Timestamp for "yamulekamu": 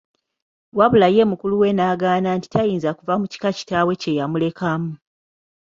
4.19-4.91